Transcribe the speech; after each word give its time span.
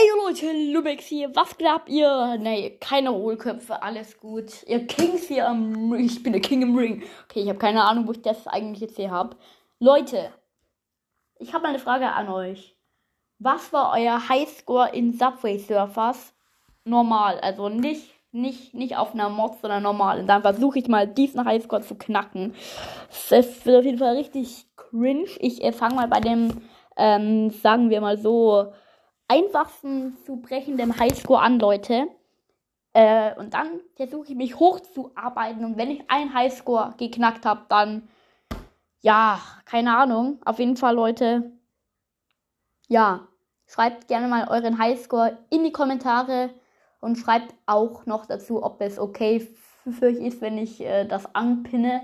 Ey 0.00 0.10
Leute, 0.24 0.72
Lubex 0.72 1.06
hier, 1.06 1.34
was 1.34 1.58
glaubt 1.58 1.88
ihr? 1.88 2.36
Nee, 2.38 2.78
keine 2.78 3.12
Hohlköpfe, 3.12 3.82
alles 3.82 4.20
gut. 4.20 4.62
Ihr 4.68 4.86
Kings 4.86 5.26
hier 5.26 5.48
am 5.48 5.92
Ich 5.94 6.22
bin 6.22 6.32
der 6.32 6.40
King 6.40 6.62
im 6.62 6.76
Ring. 6.76 7.02
Okay, 7.24 7.40
ich 7.40 7.48
habe 7.48 7.58
keine 7.58 7.82
Ahnung, 7.82 8.06
wo 8.06 8.12
ich 8.12 8.22
das 8.22 8.46
eigentlich 8.46 8.80
jetzt 8.80 8.94
hier 8.94 9.10
habe. 9.10 9.36
Leute, 9.80 10.30
ich 11.40 11.52
habe 11.52 11.66
eine 11.66 11.80
Frage 11.80 12.12
an 12.12 12.28
euch. 12.28 12.76
Was 13.40 13.72
war 13.72 13.92
euer 13.98 14.28
Highscore 14.28 14.90
in 14.92 15.14
Subway 15.14 15.58
Surfers? 15.58 16.32
Normal, 16.84 17.40
also 17.40 17.68
nicht, 17.68 18.08
nicht, 18.30 18.74
nicht 18.74 18.96
auf 18.96 19.14
einer 19.14 19.30
Mod, 19.30 19.60
sondern 19.60 19.82
normal. 19.82 20.20
Und 20.20 20.28
dann 20.28 20.42
versuche 20.42 20.78
ich 20.78 20.86
mal 20.86 21.08
diesen 21.08 21.44
Highscore 21.44 21.82
zu 21.82 21.96
knacken. 21.96 22.54
Das 23.30 23.66
wird 23.66 23.78
auf 23.78 23.84
jeden 23.84 23.98
Fall 23.98 24.14
richtig 24.14 24.66
cringe. 24.76 25.28
Ich 25.40 25.64
äh, 25.64 25.72
fange 25.72 25.96
mal 25.96 26.06
bei 26.06 26.20
dem, 26.20 26.68
ähm, 26.96 27.50
sagen 27.50 27.90
wir 27.90 28.00
mal 28.00 28.16
so, 28.16 28.72
einfachsten 29.28 30.16
zu 30.24 30.36
brechendem 30.36 30.98
Highscore 30.98 31.40
an, 31.40 31.60
Leute. 31.60 32.08
Äh, 32.94 33.34
und 33.38 33.54
dann 33.54 33.80
versuche 33.94 34.28
ich 34.28 34.34
mich 34.34 34.58
hochzuarbeiten. 34.58 35.64
Und 35.64 35.76
wenn 35.76 35.90
ich 35.90 36.10
einen 36.10 36.34
Highscore 36.34 36.94
geknackt 36.96 37.44
habe, 37.46 37.62
dann, 37.68 38.08
ja, 39.00 39.40
keine 39.66 39.96
Ahnung. 39.96 40.38
Auf 40.44 40.58
jeden 40.58 40.76
Fall, 40.76 40.94
Leute, 40.94 41.52
ja, 42.88 43.28
schreibt 43.66 44.08
gerne 44.08 44.28
mal 44.28 44.48
euren 44.48 44.78
Highscore 44.78 45.38
in 45.50 45.62
die 45.62 45.72
Kommentare 45.72 46.50
und 47.00 47.16
schreibt 47.16 47.54
auch 47.66 48.06
noch 48.06 48.26
dazu, 48.26 48.64
ob 48.64 48.80
es 48.80 48.98
okay 48.98 49.46
für 49.90 50.06
euch 50.06 50.18
ist, 50.18 50.40
wenn 50.40 50.58
ich 50.58 50.80
äh, 50.80 51.04
das 51.04 51.34
anpinne. 51.34 52.02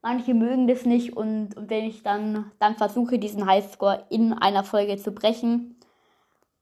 Manche 0.00 0.34
mögen 0.34 0.66
das 0.66 0.84
nicht 0.84 1.16
und, 1.16 1.56
und 1.56 1.70
wenn 1.70 1.84
ich 1.84 2.02
dann, 2.02 2.50
dann 2.58 2.76
versuche, 2.76 3.18
diesen 3.18 3.46
Highscore 3.46 4.04
in 4.10 4.32
einer 4.32 4.64
Folge 4.64 4.96
zu 4.96 5.12
brechen. 5.12 5.76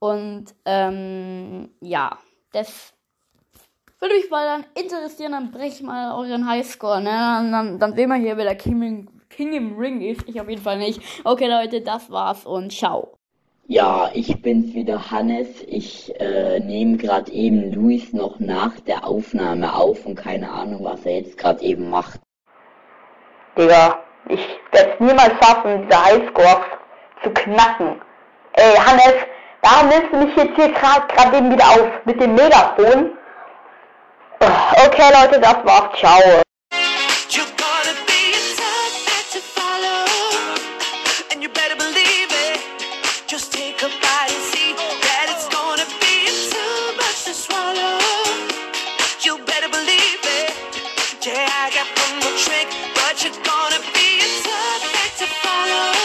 Und 0.01 0.47
ähm, 0.65 1.71
ja, 1.81 2.19
das 2.53 2.95
würde 4.01 4.15
mich 4.15 4.31
mal 4.31 4.47
dann 4.47 4.65
interessieren, 4.83 5.33
dann 5.33 5.51
breche 5.51 5.75
ich 5.77 5.83
mal 5.83 6.15
euren 6.19 6.49
Highscore, 6.49 7.03
ne? 7.03 7.39
Und 7.41 7.53
dann, 7.53 7.79
dann 7.79 7.95
sehen 7.95 8.09
wir 8.09 8.17
hier, 8.17 8.37
wer 8.39 8.45
der 8.47 8.57
King, 8.57 8.83
im- 8.83 9.21
King 9.29 9.53
im 9.53 9.79
Ring 9.79 10.01
ist. 10.01 10.27
Ich 10.27 10.41
auf 10.41 10.49
jeden 10.49 10.63
Fall 10.63 10.79
nicht. 10.79 11.03
Okay, 11.25 11.47
Leute, 11.49 11.83
das 11.83 12.11
war's 12.11 12.47
und 12.47 12.73
ciao. 12.73 13.15
Ja, 13.67 14.11
ich 14.15 14.41
bin's 14.43 14.75
wieder, 14.75 15.11
Hannes. 15.11 15.49
Ich 15.67 16.19
äh, 16.19 16.59
nehme 16.61 16.97
gerade 16.97 17.31
eben 17.31 17.71
Luis 17.73 18.13
noch 18.15 18.41
nach 18.41 18.81
der 18.81 19.07
Aufnahme 19.07 19.75
auf 19.77 20.07
und 20.07 20.17
keine 20.17 20.51
Ahnung, 20.51 20.83
was 20.83 21.05
er 21.05 21.19
jetzt 21.19 21.37
gerade 21.37 21.63
eben 21.63 21.91
macht. 21.91 22.21
Digga, 23.57 24.03
ich 24.29 24.41
werde 24.73 24.93
es 24.95 25.01
niemals 25.01 25.35
schaffen, 25.45 25.83
diese 25.87 26.05
Highscores 26.05 26.65
zu 27.23 27.31
knacken. 27.31 28.01
Ey, 28.55 28.75
Hannes, 28.77 29.15
da 29.63 29.83
nimmst 29.83 30.13
du 30.13 30.17
mich 30.17 30.37
jetzt 30.37 30.57
hier 30.57 30.73
gerade 30.73 31.37
eben 31.37 31.53
wieder 31.53 31.69
auf 31.69 32.05
mit 32.05 32.21
dem 32.21 32.35
Megafon. 32.35 33.19
Okay 34.41 35.11
Leute, 35.13 35.41
das 35.41 35.57
war's. 35.65 35.99
Ciao. 35.99 36.43
trick 52.41 52.90